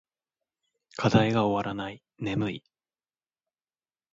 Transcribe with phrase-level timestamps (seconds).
[0.95, 2.01] 課題が終わらない。
[2.17, 2.63] 眠い。